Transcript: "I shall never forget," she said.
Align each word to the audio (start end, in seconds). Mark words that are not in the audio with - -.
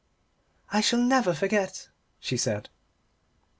"I 0.71 0.81
shall 0.81 0.97
never 0.97 1.31
forget," 1.31 1.87
she 2.19 2.35
said. 2.35 2.69